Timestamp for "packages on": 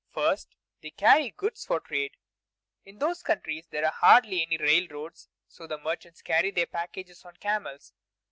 6.65-7.35